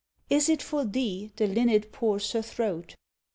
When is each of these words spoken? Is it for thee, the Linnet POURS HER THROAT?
Is 0.31 0.49
it 0.49 0.63
for 0.63 0.83
thee, 0.83 1.31
the 1.35 1.45
Linnet 1.45 1.91
POURS 1.91 2.31
HER 2.31 2.41
THROAT? 2.41 2.95